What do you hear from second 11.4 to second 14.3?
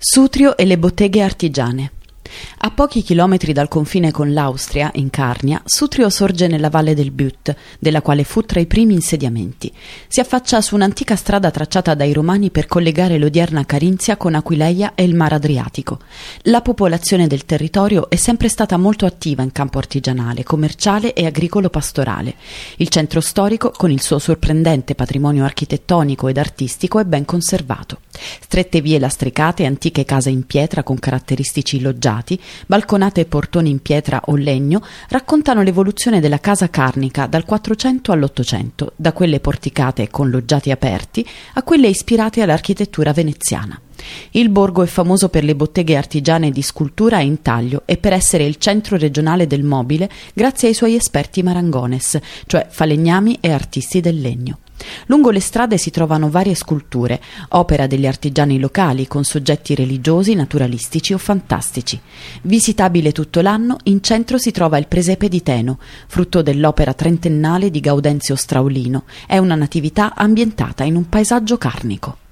tracciata dai romani per collegare l'odierna Carinzia